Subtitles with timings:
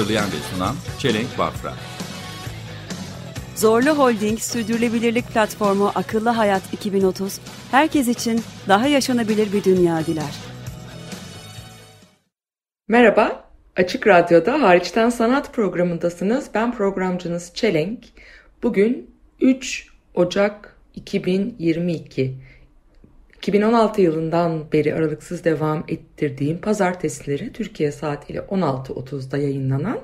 [0.00, 1.72] Hazırlayan ve sunan Çelenk Bafra.
[3.56, 10.34] Zorlu Holding Sürdürülebilirlik Platformu Akıllı Hayat 2030, herkes için daha yaşanabilir bir dünya diler.
[12.88, 13.44] Merhaba,
[13.76, 16.50] Açık Radyo'da Hariçten Sanat programındasınız.
[16.54, 18.04] Ben programcınız Çelenk.
[18.62, 22.34] Bugün 3 Ocak 2022.
[23.50, 30.00] 2016 yılından beri aralıksız devam ettirdiğim pazartesileri Türkiye saatiyle 16.30'da yayınlanan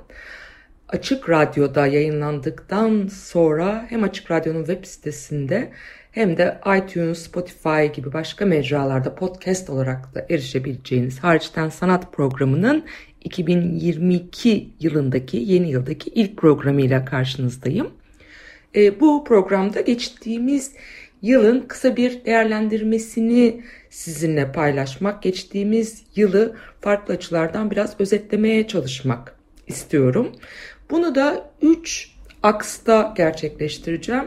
[0.88, 5.70] Açık Radyo'da yayınlandıktan sonra hem Açık Radyo'nun web sitesinde
[6.10, 12.84] hem de iTunes, Spotify gibi başka mecralarda podcast olarak da erişebileceğiniz hariçten sanat programının
[13.24, 17.90] 2022 yılındaki yeni yıldaki ilk programıyla karşınızdayım.
[18.76, 20.72] E, bu programda geçtiğimiz
[21.22, 30.32] yılın kısa bir değerlendirmesini sizinle paylaşmak, geçtiğimiz yılı farklı açılardan biraz özetlemeye çalışmak istiyorum.
[30.90, 32.10] Bunu da 3
[32.42, 34.24] aksta gerçekleştireceğim.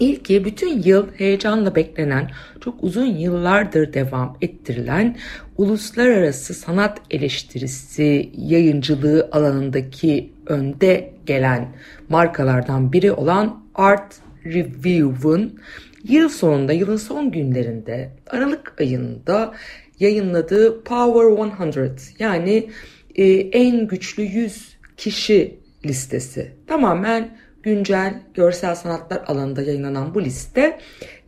[0.00, 5.16] İlki bütün yıl heyecanla beklenen, çok uzun yıllardır devam ettirilen
[5.56, 11.68] uluslararası sanat eleştirisi yayıncılığı alanındaki önde gelen
[12.08, 15.60] markalardan biri olan Art Review'un
[16.08, 19.54] yıl sonunda, yılın son günlerinde, Aralık ayında
[20.00, 22.70] yayınladığı Power 100 yani
[23.14, 26.52] e, en güçlü 100 kişi listesi.
[26.66, 30.78] Tamamen güncel görsel sanatlar alanında yayınlanan bu liste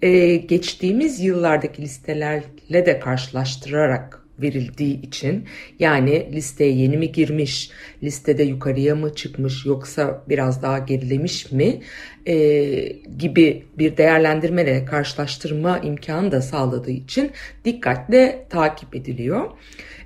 [0.02, 5.44] e, geçtiğimiz yıllardaki listelerle de karşılaştırarak verildiği için
[5.78, 7.70] yani listeye yeni mi girmiş,
[8.02, 11.80] listede yukarıya mı çıkmış yoksa biraz daha gerilemiş mi
[12.26, 12.34] e,
[13.18, 17.30] gibi bir değerlendirmeyle karşılaştırma imkanı da sağladığı için
[17.64, 19.50] dikkatle takip ediliyor.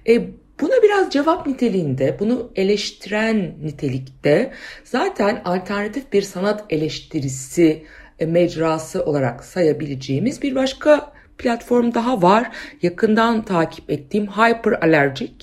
[0.09, 0.27] E,
[0.61, 4.53] Buna biraz cevap niteliğinde, bunu eleştiren nitelikte
[4.85, 7.85] zaten alternatif bir sanat eleştirisi
[8.19, 12.51] e, mecrası olarak sayabileceğimiz bir başka platform daha var.
[12.83, 15.35] Yakından takip ettiğim Hyperallergic.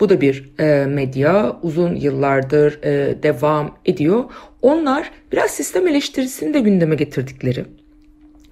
[0.00, 4.24] Bu da bir e, medya uzun yıllardır e, devam ediyor.
[4.62, 7.64] Onlar biraz sistem eleştirisini de gündeme getirdikleri.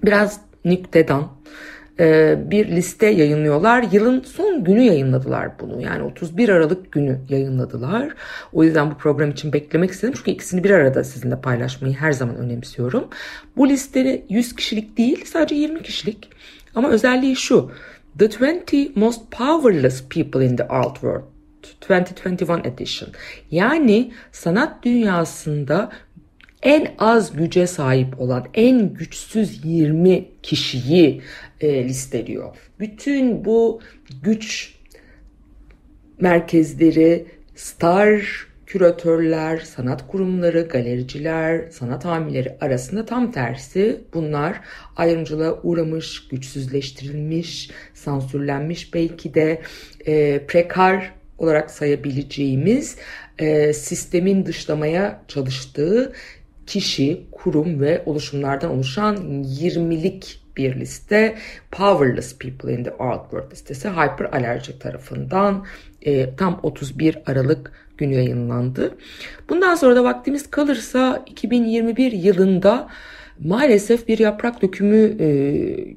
[0.04, 1.28] Biraz nüktedan
[2.00, 3.84] e, bir liste yayınlıyorlar.
[3.92, 5.82] Yılın son günü yayınladılar bunu.
[5.82, 8.14] Yani 31 Aralık günü yayınladılar.
[8.52, 10.14] O yüzden bu program için beklemek istedim.
[10.16, 13.08] Çünkü ikisini bir arada sizinle paylaşmayı her zaman önemsiyorum.
[13.56, 16.28] Bu listede 100 kişilik değil sadece 20 kişilik.
[16.74, 17.70] Ama özelliği şu.
[18.18, 23.10] The 20 most powerless people in the art world 2021 edition.
[23.50, 25.90] Yani sanat dünyasında
[26.64, 31.22] en az güce sahip olan en güçsüz 20 kişiyi
[31.60, 32.56] e, listeliyor.
[32.80, 33.80] Bütün bu
[34.22, 34.74] güç
[36.20, 44.60] merkezleri, star küratörler, sanat kurumları, galericiler, sanat amirleri arasında tam tersi bunlar
[44.96, 49.62] ayrımcılığa uğramış, güçsüzleştirilmiş, sansürlenmiş belki de
[50.06, 52.96] e, prekar olarak sayabileceğimiz
[53.38, 56.12] e, sistemin dışlamaya çalıştığı
[56.66, 61.34] kişi, kurum ve oluşumlardan oluşan 20'lik bir liste
[61.70, 65.64] Powerless People in the Art World listesi Hyperallergy tarafından
[66.02, 68.94] e, tam 31 Aralık günü yayınlandı.
[69.48, 72.88] Bundan sonra da vaktimiz kalırsa 2021 yılında
[73.44, 75.28] maalesef bir yaprak dökümü e,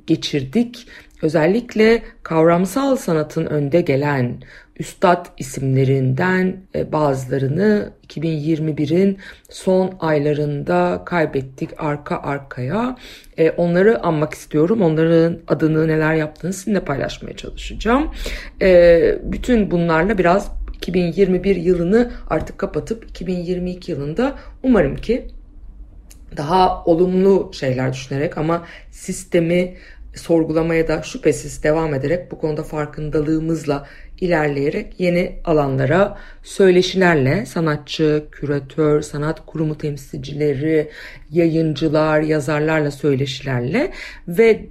[0.07, 0.87] geçirdik.
[1.21, 4.37] Özellikle kavramsal sanatın önde gelen
[4.79, 9.17] üstad isimlerinden e, bazılarını 2021'in
[9.49, 12.97] son aylarında kaybettik arka arkaya.
[13.37, 14.81] E, onları anmak istiyorum.
[14.81, 18.11] Onların adını neler yaptığını sizinle paylaşmaya çalışacağım.
[18.61, 25.27] E, bütün bunlarla biraz 2021 yılını artık kapatıp 2022 yılında umarım ki
[26.37, 29.75] daha olumlu şeyler düşünerek ama sistemi
[30.15, 33.87] sorgulamaya da şüphesiz devam ederek bu konuda farkındalığımızla
[34.21, 40.89] ilerleyerek yeni alanlara söyleşilerle sanatçı, küratör, sanat kurumu temsilcileri,
[41.31, 43.91] yayıncılar, yazarlarla söyleşilerle
[44.27, 44.65] ve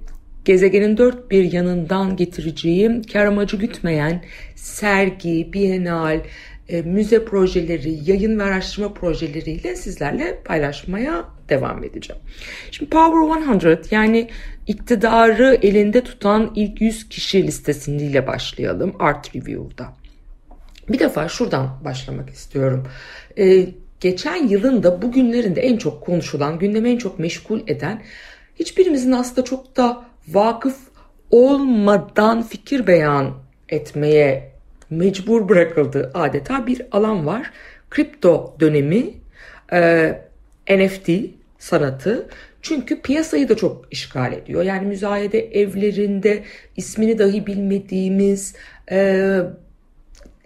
[0.45, 4.23] gezegenin dört bir yanından getireceğim kar amacı gütmeyen
[4.55, 6.19] sergi, bienal,
[6.69, 12.21] e, müze projeleri, yayın ve araştırma projeleriyle sizlerle paylaşmaya devam edeceğim.
[12.71, 14.29] Şimdi Power 100 yani
[14.67, 19.93] iktidarı elinde tutan ilk 100 kişi listesiyle başlayalım Art Review'da.
[20.89, 22.87] Bir defa şuradan başlamak istiyorum.
[23.37, 23.65] Ee,
[23.99, 28.01] geçen yılın da bugünlerin de en çok konuşulan, gündeme en çok meşgul eden,
[28.55, 30.77] hiçbirimizin aslında çok da vakıf
[31.31, 33.33] olmadan fikir beyan
[33.69, 34.56] etmeye
[34.89, 37.51] mecbur bırakıldığı adeta bir alan var.
[37.89, 39.13] Kripto dönemi,
[39.73, 40.21] e,
[40.69, 41.09] NFT
[41.59, 42.27] sanatı.
[42.61, 44.63] Çünkü piyasayı da çok işgal ediyor.
[44.63, 46.43] Yani müzayede evlerinde
[46.77, 48.55] ismini dahi bilmediğimiz,
[48.91, 49.39] e,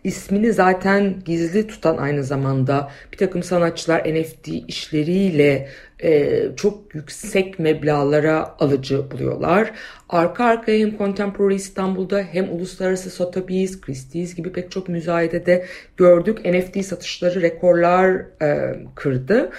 [0.03, 5.69] ismini zaten gizli tutan aynı zamanda bir takım sanatçılar NFT işleriyle
[6.03, 9.71] e, çok yüksek meblalara alıcı buluyorlar.
[10.09, 15.65] Arka arkaya hem Contemporary İstanbul'da hem Uluslararası Sotheby's, Christie's gibi pek çok müzayedede
[15.97, 16.45] gördük.
[16.45, 18.09] NFT satışları rekorlar
[18.41, 19.51] e, kırdı.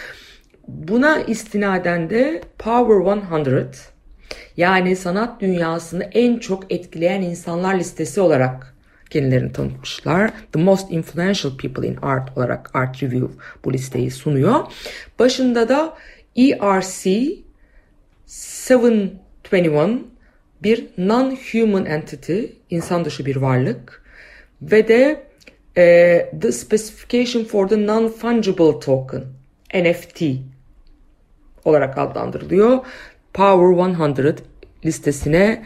[0.68, 3.92] Buna istinaden de Power 100
[4.56, 8.74] yani sanat dünyasını en çok etkileyen insanlar listesi olarak
[9.10, 10.30] kendilerini tanıtmışlar.
[10.52, 13.28] The Most Influential People in Art olarak Art Review
[13.64, 14.60] bu listeyi sunuyor.
[15.18, 15.94] Başında da
[16.36, 17.08] ERC
[18.26, 20.12] 721
[20.62, 24.04] bir non-human entity, insan dışı bir varlık
[24.62, 25.22] ve de
[25.76, 29.24] e, The Specification for the Non-Fungible Token,
[29.74, 30.22] NFT
[31.64, 32.78] olarak adlandırılıyor.
[33.34, 33.66] Power
[34.22, 34.36] 100
[34.84, 35.64] listesine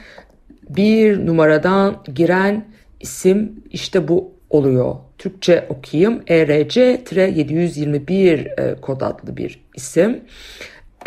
[0.68, 2.64] bir numaradan giren
[3.00, 4.96] isim işte bu oluyor.
[5.18, 6.22] Türkçe okuyayım.
[6.26, 10.20] ERC-721 e, kod adlı bir isim.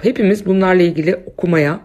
[0.01, 1.79] Hepimiz bunlarla ilgili okumaya,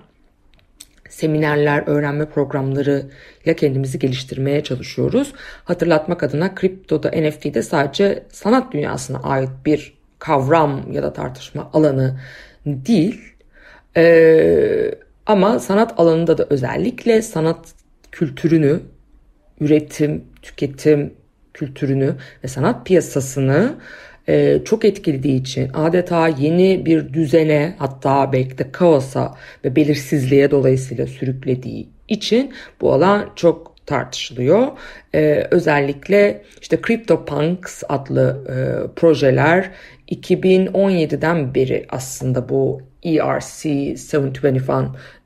[1.08, 3.06] seminerler, öğrenme programları
[3.44, 5.32] ile kendimizi geliştirmeye çalışıyoruz.
[5.64, 12.20] Hatırlatmak adına kriptoda, NFT'de sadece sanat dünyasına ait bir kavram ya da tartışma alanı
[12.66, 13.20] değil.
[13.96, 14.94] Ee,
[15.26, 17.74] ama sanat alanında da özellikle sanat
[18.12, 18.80] kültürünü,
[19.60, 21.14] üretim, tüketim
[21.54, 22.14] kültürünü
[22.44, 23.74] ve sanat piyasasını
[24.28, 29.34] e, çok etkilediği için adeta yeni bir düzene hatta belki de kaosa
[29.64, 34.68] ve belirsizliğe dolayısıyla sürüklediği için bu alan çok tartışılıyor.
[35.14, 38.54] Ee, özellikle işte CryptoPunks adlı e,
[38.96, 39.70] projeler
[40.14, 44.60] 2017'den beri aslında bu ERC 721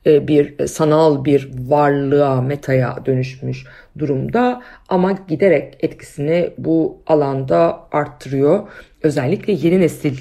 [0.05, 3.65] e, bir sanal bir varlığa, metaya dönüşmüş
[3.99, 8.67] durumda ama giderek etkisini bu alanda arttırıyor.
[9.03, 10.17] Özellikle yeni nesil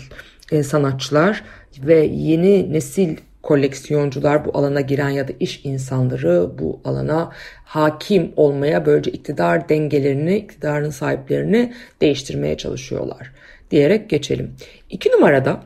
[0.52, 1.44] e, sanatçılar
[1.82, 7.32] ve yeni nesil koleksiyoncular bu alana giren ya da iş insanları bu alana
[7.64, 13.32] hakim olmaya böylece iktidar dengelerini, iktidarın sahiplerini değiştirmeye çalışıyorlar
[13.70, 14.54] diyerek geçelim.
[14.90, 15.62] İki numarada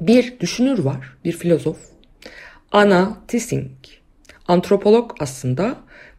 [0.00, 1.76] bir düşünür var, bir filozof.
[2.72, 3.70] Anna Tissing,
[4.48, 5.76] antropolog aslında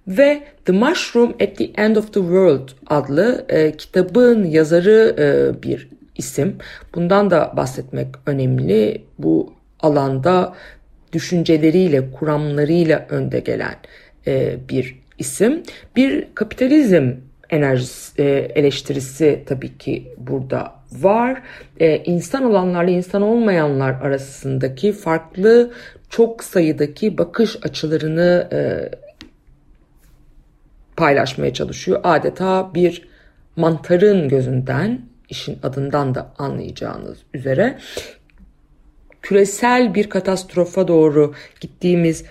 [0.07, 5.89] ve The Mushroom at the End of the World adlı e, kitabın yazarı e, bir
[6.15, 6.57] isim.
[6.95, 9.01] Bundan da bahsetmek önemli.
[9.19, 10.53] Bu alanda
[11.13, 13.75] düşünceleriyle, kuramlarıyla önde gelen
[14.27, 15.63] e, bir isim.
[15.95, 17.11] Bir kapitalizm
[17.55, 21.41] enerjisi, e, eleştirisi tabii ki burada var.
[21.79, 25.71] E, insan olanlarla insan olmayanlar arasındaki farklı
[26.09, 28.89] çok sayıdaki bakış açılarını e,
[30.97, 31.99] paylaşmaya çalışıyor.
[32.03, 33.07] Adeta bir
[33.55, 37.77] mantarın gözünden işin adından da anlayacağınız üzere
[39.21, 42.25] küresel bir katastrofa doğru gittiğimiz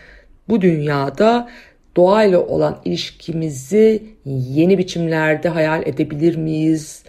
[0.49, 1.49] bu dünyada
[1.97, 7.03] doğayla olan ilişkimizi yeni biçimlerde hayal edebilir miyiz?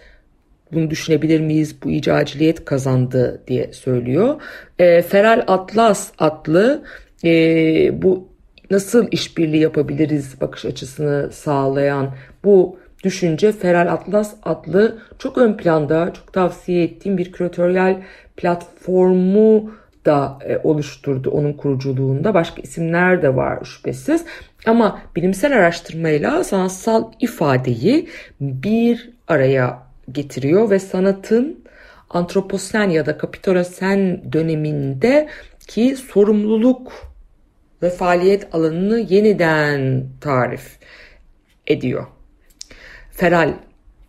[0.72, 1.76] Bunu düşünebilir miyiz?
[1.82, 4.42] Bu icaciliyet kazandı diye söylüyor.
[4.78, 6.82] E, Feral Atlas adlı
[7.24, 8.28] e, bu
[8.70, 12.14] nasıl işbirliği yapabiliriz bakış açısını sağlayan
[12.44, 18.02] bu düşünce Feral Atlas adlı çok ön planda çok tavsiye ettiğim bir küratöryel
[18.36, 19.70] platformu
[20.06, 22.34] da e, oluşturdu onun kuruculuğunda.
[22.34, 24.24] Başka isimler de var şüphesiz.
[24.66, 28.08] Ama bilimsel araştırmayla sanatsal ifadeyi
[28.40, 29.82] bir araya
[30.12, 31.64] getiriyor ve sanatın
[32.10, 35.28] antroposen ya da kapitolasen döneminde
[35.68, 36.92] ki sorumluluk
[37.82, 40.78] ve faaliyet alanını yeniden tarif
[41.66, 42.06] ediyor.
[43.10, 43.54] Feral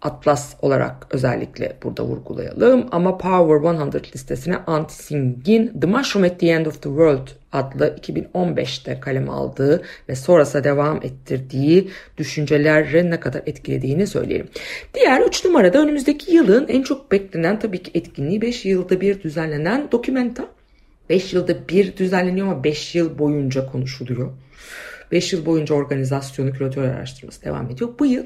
[0.07, 2.87] Atlas olarak özellikle burada vurgulayalım.
[2.91, 8.99] Ama Power 100 listesine Antti The Mushroom at the End of the World adlı 2015'te
[8.99, 14.47] kaleme aldığı ve sonrasında devam ettirdiği düşünceleri ne kadar etkilediğini söyleyelim.
[14.93, 19.91] Diğer 3 numarada önümüzdeki yılın en çok beklenen tabii ki etkinliği 5 yılda bir düzenlenen
[19.91, 20.45] Documenta.
[21.09, 24.31] 5 yılda bir düzenleniyor ama 5 yıl boyunca konuşuluyor.
[25.11, 27.89] 5 yıl boyunca organizasyonu küratör araştırması devam ediyor.
[27.99, 28.23] Bu yıl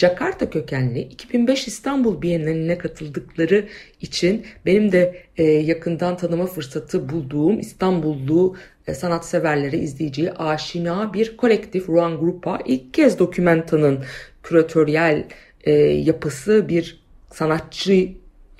[0.00, 3.68] Jakarta kökenli 2005 İstanbul Bienali'ne katıldıkları
[4.00, 11.88] için benim de e, yakından tanıma fırsatı bulduğum İstanbullu e, sanatseverlere izleyiciye aşina bir kolektif
[11.88, 14.04] Ruan Grupa ilk kez Dokumenta'nın
[14.42, 15.24] küratöryel
[15.64, 18.08] e, yapısı bir sanatçı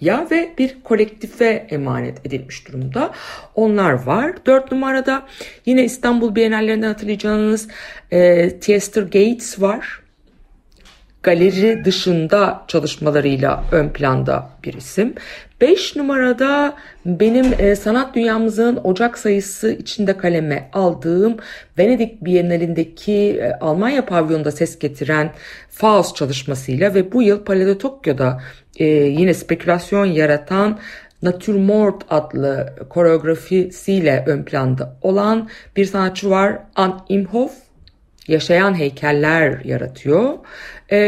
[0.00, 3.10] ya ve bir kolektife emanet edilmiş durumda.
[3.54, 4.32] Onlar var.
[4.46, 5.26] Dört numarada
[5.66, 7.68] yine İstanbul Bienallerinden hatırlayacağınız
[8.10, 10.00] e, Tiester Gates var.
[11.22, 15.14] Galeri dışında çalışmalarıyla ön planda bir isim.
[15.60, 16.76] 5 numarada
[17.06, 21.36] benim e, sanat dünyamızın Ocak sayısı içinde kaleme aldığım
[21.78, 25.32] Venedik Bienalindeki e, Almanya pavyonunda ses getiren
[25.70, 28.40] Faust çalışmasıyla ve bu yıl Palais de Tokyo'da
[28.80, 30.78] e, yine spekülasyon yaratan
[31.22, 36.58] Natürmort adlı koreografisiyle ön planda olan bir sanatçı var.
[36.76, 37.52] Ant Imhoff
[38.28, 40.38] yaşayan heykeller yaratıyor.
[40.88, 40.98] E,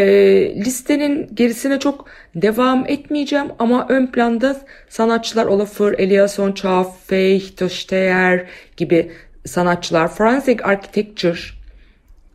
[0.57, 9.13] listenin gerisine çok devam etmeyeceğim ama ön planda sanatçılar Olafur, Eliasson, Chaff, Fecht, Steyer gibi
[9.45, 11.41] sanatçılar, Forensic Architecture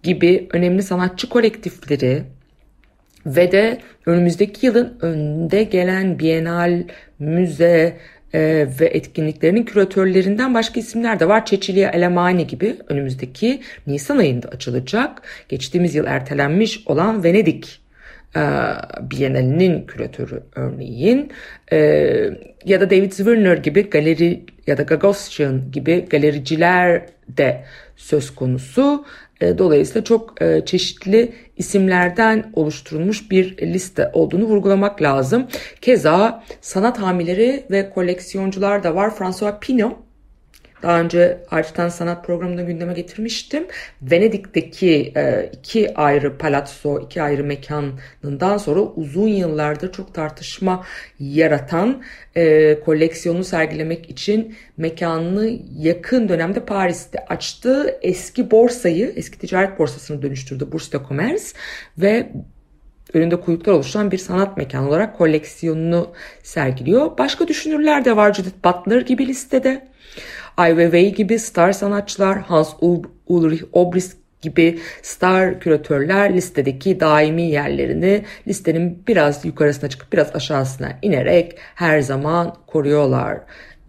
[0.04, 2.24] gibi önemli sanatçı kolektifleri
[3.36, 6.84] ve de önümüzdeki yılın önde gelen Bienal,
[7.20, 7.98] müze,
[8.34, 11.46] e, ve etkinliklerinin küratörlerinden başka isimler de var.
[11.46, 15.22] Çeçiliye Alemani gibi önümüzdeki Nisan ayında açılacak.
[15.50, 17.82] Geçtiğimiz yıl ertelenmiş olan Venedik
[18.36, 18.42] e,
[19.02, 21.32] Bienalinin küratörü örneğin
[21.72, 21.78] e,
[22.66, 27.64] ya da David Zwirner gibi galeri ya da Gagosian gibi galericiler de
[27.96, 29.06] söz konusu.
[29.42, 35.48] E, dolayısıyla çok e, çeşitli isimlerden oluşturulmuş bir liste olduğunu vurgulamak lazım.
[35.82, 39.16] Keza sanat hamileri ve koleksiyoncular da var.
[39.16, 40.07] François Pinot
[40.84, 43.68] daha önce Harçtan Sanat programında gündeme getirmiştim.
[44.02, 50.86] Venedik'teki e, iki ayrı palazzo, iki ayrı mekanından sonra uzun yıllardır çok tartışma
[51.20, 52.04] yaratan
[52.36, 57.98] e, koleksiyonu sergilemek için mekanını yakın dönemde Paris'te açtı.
[58.02, 61.46] Eski borsayı, eski ticaret borsasını dönüştürdü Bourse de Commerce
[61.98, 62.30] ve
[63.14, 67.18] önünde kuyruklar oluşan bir sanat mekanı olarak koleksiyonunu sergiliyor.
[67.18, 69.88] Başka düşünürler de var Judith Butler gibi listede.
[70.58, 72.74] Ai Weiwei gibi star sanatçılar, Hans
[73.28, 81.58] Ulrich Obrist gibi star küratörler listedeki daimi yerlerini listenin biraz yukarısına çıkıp biraz aşağısına inerek
[81.76, 83.38] her zaman koruyorlar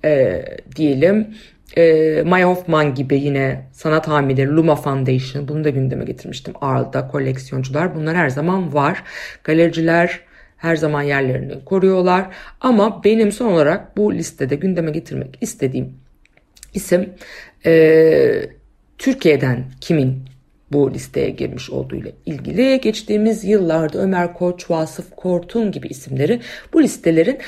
[0.05, 0.43] e,
[0.77, 1.35] diyelim.
[1.77, 6.55] E, Maya Hoffman gibi yine sanat hamileri Luma Foundation bunu da gündeme getirmiştim.
[6.61, 9.05] Arl'da koleksiyoncular bunlar her zaman var.
[9.45, 10.21] Galericiler
[10.57, 12.27] her zaman yerlerini koruyorlar.
[12.61, 16.08] Ama benim son olarak bu listede gündeme getirmek istediğim
[16.79, 17.15] isim
[17.67, 18.51] e,
[18.99, 20.25] Türkiye'den kimin
[20.73, 26.41] bu listeye girmiş olduğuyla ilgili geçtiğimiz yıllarda Ömer Koç, Vasıf Kortun gibi isimleri
[26.73, 27.39] bu listelerin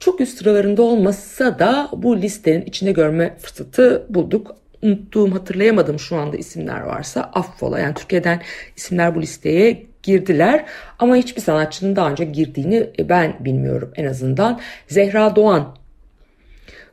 [0.00, 4.56] çok üst sıralarında olmasa da bu listenin içinde görme fırsatı bulduk.
[4.82, 7.78] Unuttuğum, hatırlayamadığım şu anda isimler varsa affola.
[7.78, 8.42] Yani Türkiye'den
[8.76, 10.64] isimler bu listeye girdiler
[10.98, 14.60] ama hiçbir sanatçının daha önce girdiğini ben bilmiyorum en azından.
[14.88, 15.76] Zehra Doğan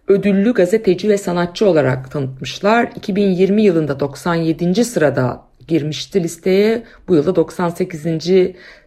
[0.08, 2.90] ödüllü gazeteci ve sanatçı olarak tanıtmışlar.
[2.96, 4.86] 2020 yılında 97.
[4.86, 6.84] sırada girmişti listeye.
[7.08, 8.06] Bu yılda 98.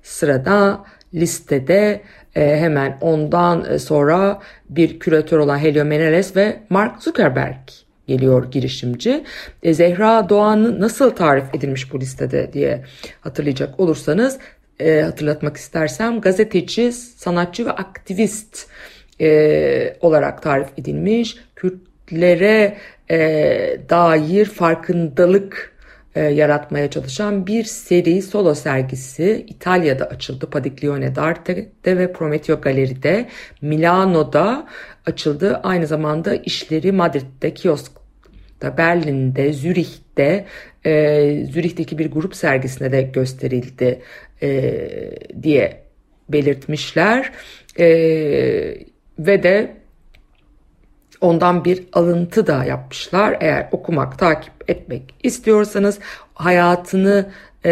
[0.03, 0.85] sırada
[1.15, 2.03] listede
[2.35, 7.57] e, hemen ondan e, sonra bir küratör olan Helio Menezes ve Mark Zuckerberg
[8.07, 9.25] geliyor girişimci.
[9.63, 12.85] E, Zehra Doğan'ı nasıl tarif edilmiş bu listede diye
[13.21, 14.39] hatırlayacak olursanız
[14.81, 18.67] e, hatırlatmak istersem gazeteci, sanatçı ve aktivist
[19.21, 21.37] e, olarak tarif edilmiş.
[21.57, 22.77] Kürtlere
[23.11, 23.19] e,
[23.91, 25.77] dair farkındalık
[26.15, 30.51] e, yaratmaya çalışan bir seri solo sergisi İtalya'da açıldı.
[30.51, 33.29] Padiglione d'Arte'de ve Prometeo Galeri'de.
[33.63, 34.67] Milano'da
[35.07, 35.61] açıldı.
[35.63, 40.45] Aynı zamanda işleri Madrid'de, Kiosk'ta, Berlin'de, Zürih'te,
[40.85, 44.03] e, Zürih'teki bir grup sergisine de gösterildi
[44.43, 44.89] e,
[45.43, 45.83] diye
[46.29, 47.33] belirtmişler.
[47.79, 48.90] E,
[49.27, 49.77] ve de
[51.21, 53.37] ondan bir alıntı da yapmışlar.
[53.41, 55.99] Eğer okumak, takip etmek istiyorsanız
[56.35, 57.31] hayatını
[57.65, 57.71] e,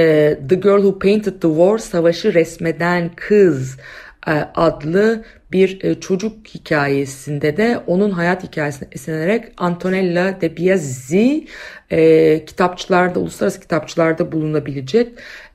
[0.49, 3.77] The Girl Who Painted the War Savaşı Resmeden Kız
[4.27, 11.47] e, adlı bir e, çocuk hikayesinde de onun hayat hikayesine esinlenerek Antonella de Biasi
[11.91, 15.09] e, kitapçılarda, uluslararası kitapçılarda bulunabilecek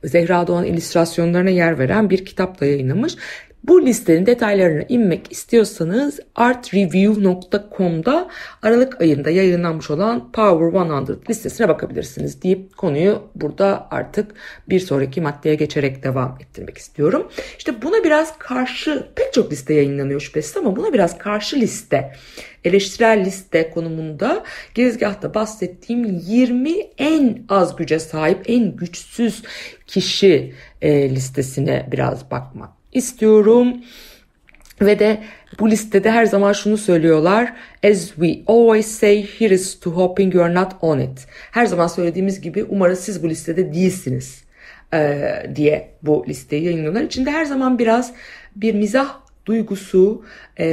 [0.03, 3.15] Zehra Doğan illüstrasyonlarına yer veren bir kitap da yayınlamış.
[3.63, 8.29] Bu listenin detaylarına inmek istiyorsanız artreview.com'da
[8.61, 14.31] Aralık ayında yayınlanmış olan Power 100 listesine bakabilirsiniz deyip konuyu burada artık
[14.69, 17.31] bir sonraki maddeye geçerek devam ettirmek istiyorum.
[17.57, 22.13] İşte buna biraz karşı pek çok liste yayınlanıyor şüphesiz ama buna biraz karşı liste
[22.63, 24.43] eleştirel liste konumunda
[24.75, 29.43] girizgahta bahsettiğim 20 en az güce sahip en güçsüz
[29.87, 33.73] kişi e, listesine biraz bakmak istiyorum.
[34.81, 35.23] Ve de
[35.59, 37.53] bu listede her zaman şunu söylüyorlar.
[37.83, 41.27] As we always say, here is to hoping you are not on it.
[41.51, 44.43] Her zaman söylediğimiz gibi umarız siz bu listede değilsiniz
[44.93, 47.01] e, diye bu listeyi yayınlıyorlar.
[47.01, 48.13] İçinde her zaman biraz
[48.55, 50.25] bir mizah duygusu
[50.59, 50.67] e,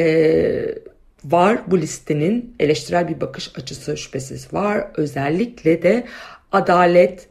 [1.25, 2.55] var bu listenin.
[2.61, 4.87] Eleştirel bir bakış açısı şüphesiz var.
[4.97, 6.05] Özellikle de
[6.53, 7.29] adalet,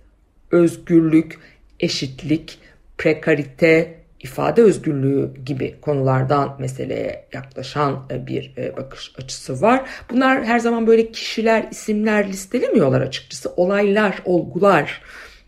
[0.51, 1.39] özgürlük,
[1.79, 2.60] eşitlik,
[2.98, 9.89] prekarite, ifade özgürlüğü gibi konulardan meseleye yaklaşan e, bir e, bakış açısı var.
[10.09, 13.49] Bunlar her zaman böyle kişiler, isimler listelemiyorlar açıkçası.
[13.49, 15.01] Olaylar, olgular,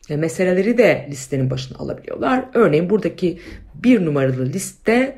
[0.10, 2.46] e, meseleleri de listenin başına alabiliyorlar.
[2.54, 3.40] Örneğin buradaki
[3.76, 5.18] bir numaralı liste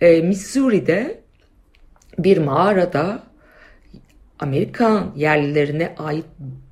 [0.00, 1.20] Missouri'de
[2.18, 3.22] bir mağarada
[4.38, 6.24] Amerikan yerlilerine ait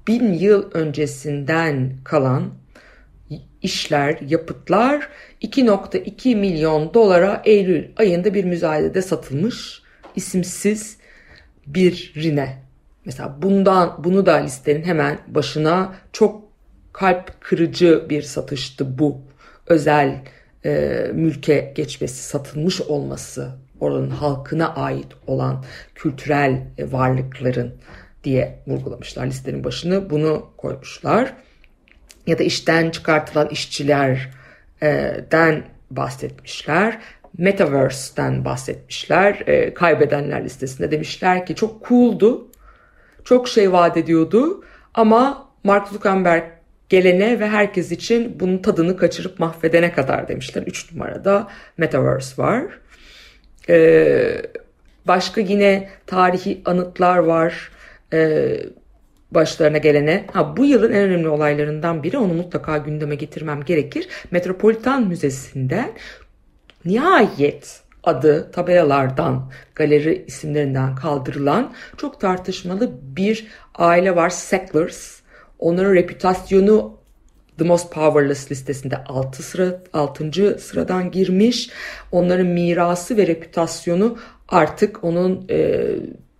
[0.06, 2.50] bin yıl öncesinden kalan
[3.62, 5.08] işler, yapıtlar
[5.42, 9.82] 2.2 milyon dolara Eylül ayında bir müzayedede satılmış
[10.16, 10.96] isimsiz
[11.66, 12.62] birine.
[13.04, 16.42] Mesela bundan bunu da listenin hemen başına çok
[16.92, 19.20] kalp kırıcı bir satıştı bu.
[19.66, 20.24] Özel
[20.64, 27.74] e, mülke geçmesi, satılmış olması, oranın halkına ait olan kültürel varlıkların
[28.24, 30.10] diye vurgulamışlar listenin başını.
[30.10, 31.34] Bunu koymuşlar
[32.26, 33.48] ya da işten çıkartılan
[34.82, 36.98] işçilerden bahsetmişler.
[37.38, 39.42] Metaverse'den bahsetmişler.
[39.46, 42.48] E, kaybedenler listesinde demişler ki çok cool'du.
[43.24, 44.64] Çok şey vaat ediyordu.
[44.94, 46.42] Ama Mark Zuckerberg
[46.88, 50.62] gelene ve herkes için bunun tadını kaçırıp mahvedene kadar demişler.
[50.62, 52.64] 3 numarada Metaverse var.
[53.68, 54.42] Ee,
[55.06, 57.70] başka yine tarihi anıtlar var.
[58.12, 58.60] Ee,
[59.34, 60.26] başlarına gelene.
[60.32, 64.08] Ha bu yılın en önemli olaylarından biri onu mutlaka gündeme getirmem gerekir.
[64.30, 65.92] Metropolitan Müzesi'nden
[66.84, 75.20] nihayet adı tabelalardan, galeri isimlerinden kaldırılan çok tartışmalı bir aile var Sacklers.
[75.58, 76.98] Onların reputasyonu
[77.58, 80.58] The Most Powerless listesinde 6 sıra 6.
[80.60, 81.70] sıradan girmiş.
[82.12, 84.18] Onların mirası ve reputasyonu
[84.48, 85.86] artık onun e,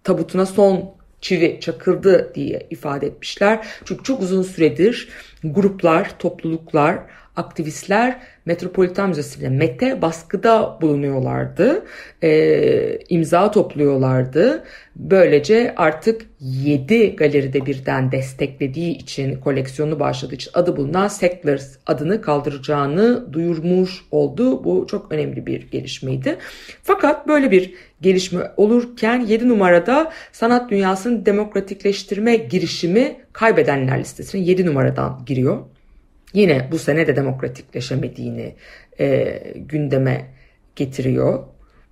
[0.04, 3.66] tabutuna son çivi çakıldı diye ifade etmişler.
[3.84, 5.08] Çünkü çok uzun süredir
[5.44, 6.98] gruplar, topluluklar,
[7.36, 11.84] aktivistler Metropolitan Müzesi'ne MET'e baskıda bulunuyorlardı.
[12.22, 14.64] E, imza topluyorlardı.
[14.96, 23.32] Böylece artık 7 galeride birden desteklediği için, koleksiyonu başladığı için adı bulunan Secklers adını kaldıracağını
[23.32, 24.64] duyurmuş oldu.
[24.64, 26.36] Bu çok önemli bir gelişmeydi.
[26.82, 35.22] Fakat böyle bir gelişme olurken 7 numarada sanat dünyasının demokratikleştirme girişimi kaybedenler listesine 7 numaradan
[35.26, 35.58] giriyor
[36.32, 38.54] yine bu sene de demokratikleşemediğini
[39.00, 40.26] e, gündeme
[40.76, 41.44] getiriyor.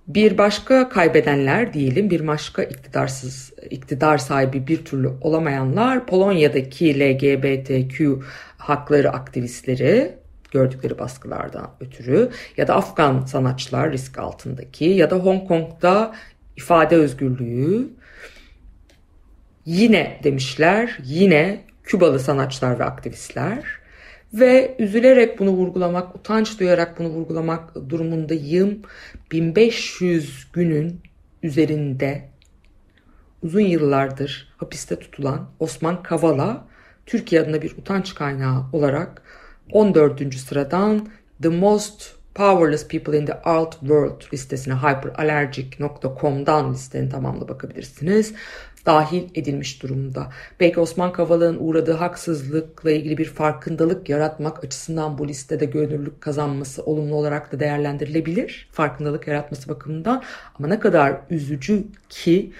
[0.07, 8.21] Bir başka kaybedenler diyelim, bir başka iktidarsız, iktidar sahibi bir türlü olamayanlar Polonya'daki LGBTQ
[8.57, 10.15] hakları aktivistleri
[10.51, 16.15] gördükleri baskılardan ötürü ya da Afgan sanatçılar risk altındaki ya da Hong Kong'da
[16.57, 17.89] ifade özgürlüğü
[19.65, 23.80] yine demişler yine Kübalı sanatçılar ve aktivistler
[24.33, 28.81] ve üzülerek bunu vurgulamak, utanç duyarak bunu vurgulamak durumundayım.
[29.31, 31.01] 1500 günün
[31.43, 32.29] üzerinde
[33.43, 36.65] uzun yıllardır hapiste tutulan Osman Kavala,
[37.05, 39.21] Türkiye adına bir utanç kaynağı olarak
[39.71, 40.35] 14.
[40.35, 41.07] sıradan
[41.41, 48.33] The Most Powerless People in the Art World listesine hyperallergic.com'dan listenin tamamına bakabilirsiniz
[48.85, 50.27] dahil edilmiş durumda.
[50.59, 57.15] Belki Osman Kavala'nın uğradığı haksızlıkla ilgili bir farkındalık yaratmak açısından bu listede görünürlük kazanması olumlu
[57.15, 58.69] olarak da değerlendirilebilir.
[58.71, 60.23] Farkındalık yaratması bakımından
[60.59, 62.51] ama ne kadar üzücü ki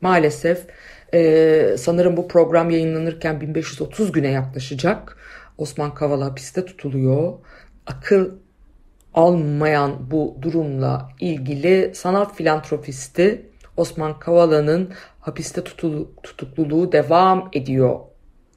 [0.00, 0.66] maalesef
[1.14, 5.16] Ee, sanırım bu program yayınlanırken 1530 güne yaklaşacak.
[5.58, 7.32] Osman Kavala hapiste tutuluyor.
[7.86, 8.30] Akıl
[9.14, 13.46] almayan bu durumla ilgili sanat filantropisti
[13.76, 14.92] Osman Kavala'nın
[15.24, 18.00] hapiste tutulu- tutukluluğu devam ediyor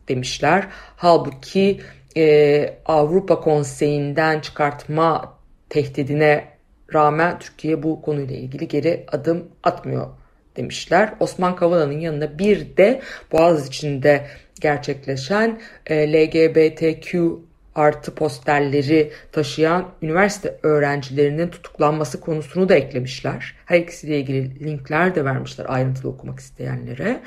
[0.08, 0.67] demişler.
[0.95, 1.80] Halbuki
[2.17, 5.38] e, Avrupa Konseyi'nden çıkartma
[5.69, 6.47] tehdidine
[6.93, 10.08] rağmen Türkiye bu konuyla ilgili geri adım atmıyor
[10.56, 11.13] demişler.
[11.19, 13.01] Osman Kavala'nın yanına bir de
[13.32, 14.27] Boğaziçi'nde
[14.62, 17.39] gerçekleşen e, LGBTQ
[17.77, 23.55] artı posterleri taşıyan üniversite öğrencilerinin tutuklanması konusunu da eklemişler.
[23.65, 27.19] Her ikisiyle ilgili linkler de vermişler ayrıntılı okumak isteyenlere.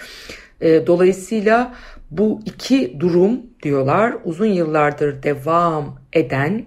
[0.60, 1.74] E, dolayısıyla
[2.10, 6.66] bu iki durum diyorlar uzun yıllardır devam eden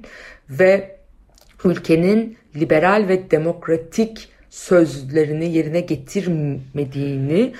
[0.50, 0.96] ve
[1.66, 7.54] ülkenin liberal ve demokratik sözlerini yerine getirmediğini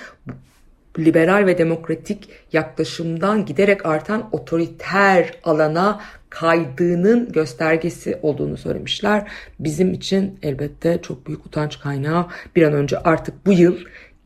[0.98, 9.30] liberal ve demokratik yaklaşımdan giderek artan otoriter alana kaydığının göstergesi olduğunu söylemişler.
[9.60, 12.26] Bizim için elbette çok büyük utanç kaynağı.
[12.56, 13.76] Bir an önce artık bu yıl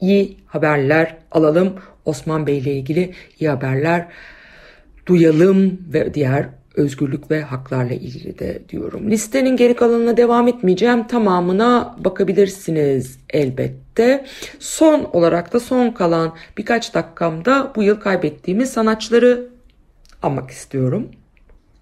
[0.01, 1.75] iyi haberler alalım.
[2.05, 4.09] Osman Bey ile ilgili iyi haberler
[5.07, 9.11] duyalım ve diğer özgürlük ve haklarla ilgili de diyorum.
[9.11, 11.07] Listenin geri kalanına devam etmeyeceğim.
[11.07, 14.27] Tamamına bakabilirsiniz elbette.
[14.59, 19.49] Son olarak da son kalan birkaç dakikamda bu yıl kaybettiğimiz sanatçıları
[20.23, 21.09] anmak istiyorum.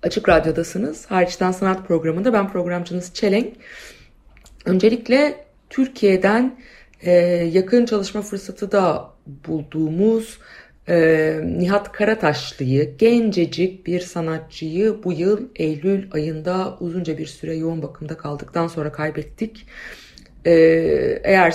[0.03, 1.07] Açık Radyo'dasınız.
[1.07, 3.55] Hariçten Sanat programında ben programcınız Çelenk.
[4.65, 6.59] Öncelikle Türkiye'den
[7.03, 7.13] e,
[7.53, 10.39] yakın çalışma fırsatı da bulduğumuz
[10.89, 18.17] e, Nihat Karataşlı'yı, gencecik bir sanatçıyı bu yıl Eylül ayında uzunca bir süre yoğun bakımda
[18.17, 19.67] kaldıktan sonra kaybettik.
[20.45, 20.53] E,
[21.25, 21.55] eğer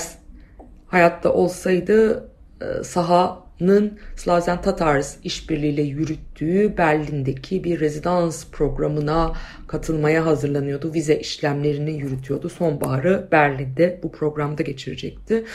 [0.88, 2.30] hayatta olsaydı
[2.62, 9.34] e, sahanın Slazen Tatars işbirliğiyle yürüttüğü Berlin'deki bir rezidans programına
[9.67, 10.94] katılmaya hazırlanıyordu.
[10.94, 12.50] Vize işlemlerini yürütüyordu.
[12.50, 15.46] Sonbaharı Berlin'de bu programda geçirecekti.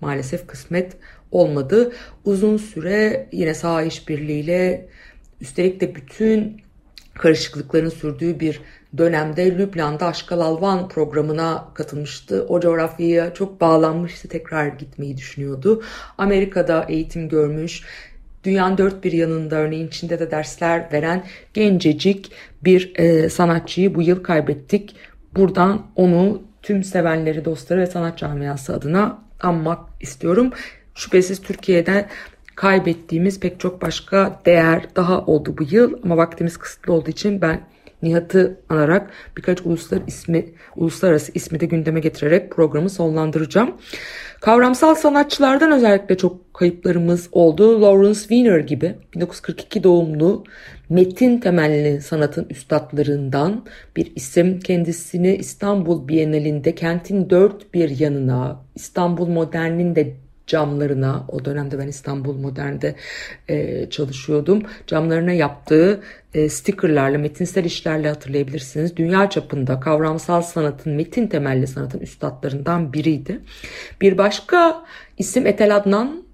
[0.00, 0.96] Maalesef kısmet
[1.34, 1.92] olmadı.
[2.24, 4.88] Uzun süre yine saha işbirliğiyle
[5.40, 6.60] üstelik de bütün
[7.14, 8.60] karışıklıkların sürdüğü bir
[8.98, 12.46] dönemde Lübnan'da Aşkal Alvan programına katılmıştı.
[12.48, 14.28] O coğrafyaya çok bağlanmıştı.
[14.28, 15.82] Tekrar gitmeyi düşünüyordu.
[16.18, 17.82] Amerika'da eğitim görmüş.
[18.44, 22.32] Dünyanın dört bir yanında örneğin Çin'de de dersler veren gencecik
[22.64, 24.96] bir e, sanatçıyı bu yıl kaybettik.
[25.36, 30.52] Buradan onu tüm sevenleri, dostları ve sanat camiası adına anmak istiyorum.
[30.94, 32.08] Şüphesiz Türkiye'den
[32.54, 37.60] kaybettiğimiz pek çok başka değer daha oldu bu yıl ama vaktimiz kısıtlı olduğu için ben
[38.04, 43.74] Nihat'ı anarak birkaç uluslar ismi, uluslararası ismi de gündeme getirerek programı sonlandıracağım.
[44.40, 47.82] Kavramsal sanatçılardan özellikle çok kayıplarımız oldu.
[47.82, 50.44] Lawrence Wiener gibi 1942 doğumlu
[50.88, 53.64] metin temelli sanatın üstadlarından
[53.96, 54.60] bir isim.
[54.60, 60.14] Kendisini İstanbul Bienalinde kentin dört bir yanına, İstanbul Modern'in de
[60.46, 62.94] camlarına o dönemde ben İstanbul Modern'de
[63.48, 64.62] e, çalışıyordum.
[64.86, 66.00] Camlarına yaptığı
[66.34, 68.96] e, stickerlarla, metinsel işlerle hatırlayabilirsiniz.
[68.96, 73.40] Dünya çapında kavramsal sanatın, metin temelli sanatın üstadlarından biriydi.
[74.00, 74.84] Bir başka
[75.18, 76.24] isim Etel Adnan.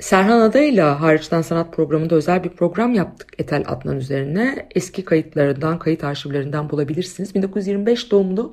[0.00, 4.68] Serhan Aday'la hariçten sanat programında özel bir program yaptık Etel Adnan üzerine.
[4.74, 7.34] Eski kayıtlarından, kayıt arşivlerinden bulabilirsiniz.
[7.34, 8.50] 1925 doğumlu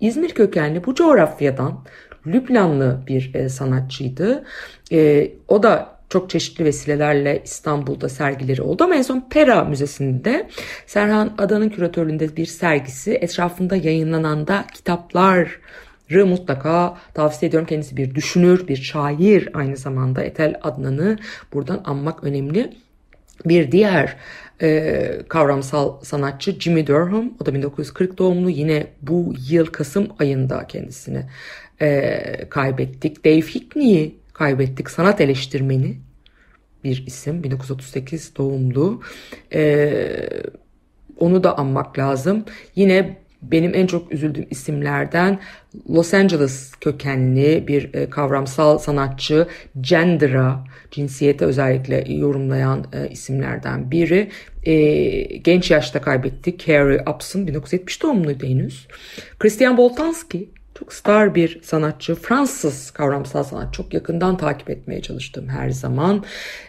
[0.00, 1.84] İzmir kökenli bu coğrafyadan
[2.26, 4.44] Lübnanlı bir e, sanatçıydı.
[4.92, 10.48] E, o da çok çeşitli vesilelerle İstanbul'da sergileri oldu ama en son Pera Müzesi'nde
[10.86, 17.68] Serhan Adan'ın küratörlüğünde bir sergisi etrafında yayınlanan da kitapları mutlaka tavsiye ediyorum.
[17.68, 21.18] Kendisi bir düşünür, bir şair aynı zamanda Etel Adnan'ı
[21.52, 22.72] buradan anmak önemli.
[23.44, 24.16] Bir diğer
[24.62, 27.32] e, kavramsal sanatçı Jimmy Durham.
[27.40, 28.50] O da 1940 doğumlu.
[28.50, 31.26] Yine bu yıl Kasım ayında kendisini
[31.80, 33.24] e, kaybettik.
[33.24, 34.90] Dave Hickney'i kaybettik.
[34.90, 35.96] Sanat eleştirmeni
[36.84, 37.42] bir isim.
[37.44, 39.00] 1938 doğumlu.
[39.52, 40.30] E,
[41.18, 42.44] onu da anmak lazım.
[42.76, 45.38] Yine benim en çok üzüldüğüm isimlerden
[45.90, 49.46] Los Angeles kökenli bir e, kavramsal sanatçı
[49.80, 54.30] gender'a, cinsiyete özellikle yorumlayan e, isimlerden biri.
[54.62, 54.72] E,
[55.36, 56.68] genç yaşta kaybettik.
[56.68, 58.86] Carrie Upson 1970 doğumluydu henüz.
[59.38, 60.48] Christian Boltanski
[60.80, 62.14] çok star bir sanatçı.
[62.14, 66.24] Fransız kavramsal sanat çok yakından takip etmeye çalıştım her zaman.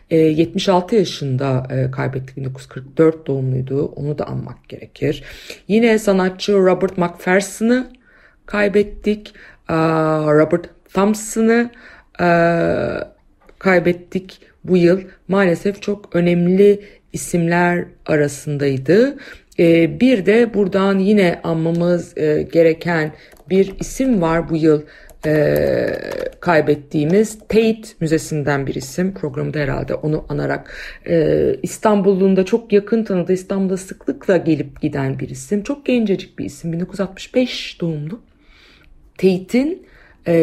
[0.10, 3.86] E, 76 yaşında e, kaybettik 1944 doğumluydu.
[3.86, 5.24] Onu da anmak gerekir.
[5.68, 7.92] Yine sanatçı Robert McPherson'ı
[8.46, 9.34] kaybettik.
[9.70, 9.76] E,
[10.40, 11.72] Robert Thompson'ı
[12.22, 12.28] e,
[13.60, 15.02] kaybettik bu yıl.
[15.28, 19.18] Maalesef çok önemli isimler arasındaydı.
[19.60, 23.14] E, bir de buradan yine anmamız e, gereken
[23.50, 24.82] bir isim var bu yıl
[25.26, 25.88] e,
[26.40, 29.14] kaybettiğimiz Tate Müzesi'nden bir isim.
[29.14, 30.76] Programda herhalde onu anarak
[31.08, 35.64] e, İstanbul'un da çok yakın tanıdığı İstanbul'da sıklıkla gelip giden bir isim.
[35.64, 36.74] Çok gencecik bir isim.
[36.74, 38.22] 1965 doğumlu.
[39.18, 39.88] Tate'in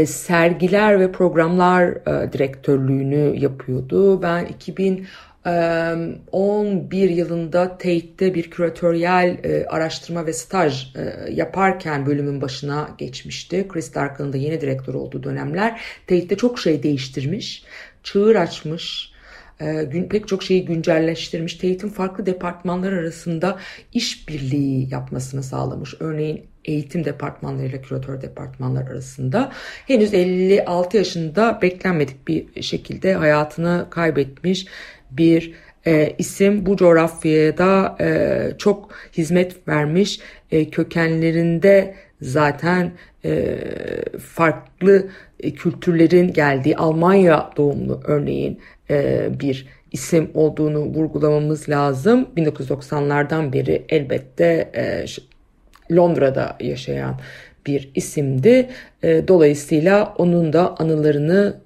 [0.06, 4.22] sergiler ve programlar direktörlüğünü yapıyordu.
[4.22, 4.46] Ben
[5.48, 9.36] 2011 yılında Tate'de bir küratöryel
[9.68, 10.94] araştırma ve staj
[11.30, 13.68] yaparken bölümün başına geçmişti.
[13.68, 15.80] Chris Darkan'ın da yeni direktör olduğu dönemler.
[16.06, 17.64] Tate'de çok şey değiştirmiş,
[18.02, 19.12] çığır açmış,
[20.10, 21.54] pek çok şeyi güncelleştirmiş.
[21.54, 23.58] Tate'in farklı departmanlar arasında
[23.92, 25.94] işbirliği yapmasını sağlamış.
[26.00, 29.52] Örneğin eğitim departmanlarıyla küratör departmanlar arasında
[29.86, 34.66] henüz 56 yaşında beklenmedik bir şekilde hayatını kaybetmiş
[35.10, 35.54] bir
[35.86, 42.92] e, isim bu coğrafyaya e, çok hizmet vermiş e, kökenlerinde zaten
[43.24, 43.58] e,
[44.20, 45.08] farklı
[45.40, 52.28] e, kültürlerin geldiği Almanya doğumlu örneğin e, bir isim olduğunu vurgulamamız lazım.
[52.36, 55.04] 1990'lardan beri elbette e,
[55.94, 57.20] Londra'da yaşayan
[57.66, 58.68] bir isimdi.
[59.02, 61.60] E, dolayısıyla onun da anılarını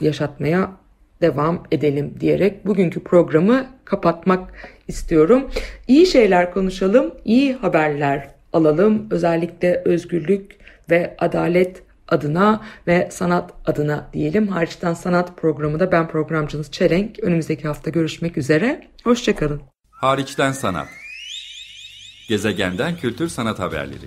[0.00, 0.80] yaşatmaya
[1.20, 4.52] devam edelim diyerek bugünkü programı kapatmak
[4.88, 5.50] istiyorum.
[5.88, 9.06] İyi şeyler konuşalım, iyi haberler alalım.
[9.10, 10.56] Özellikle özgürlük
[10.90, 14.48] ve adalet adına ve sanat adına diyelim.
[14.48, 17.18] Hariçten Sanat programı da ben programcınız Çelenk.
[17.22, 18.88] Önümüzdeki hafta görüşmek üzere.
[19.04, 19.62] Hoşçakalın.
[19.90, 20.88] Hariçten sanat.
[22.28, 24.06] Gezegenden kültür sanat haberleri.